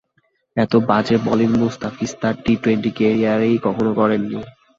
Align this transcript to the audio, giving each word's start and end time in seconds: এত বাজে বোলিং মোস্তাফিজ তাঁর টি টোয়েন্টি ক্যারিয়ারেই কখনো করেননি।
এত 0.57 0.73
বাজে 0.89 1.15
বোলিং 1.25 1.49
মোস্তাফিজ 1.55 2.11
তাঁর 2.21 2.35
টি 2.43 2.53
টোয়েন্টি 2.61 2.91
ক্যারিয়ারেই 2.97 3.55
কখনো 3.65 3.91
করেননি। 3.99 4.39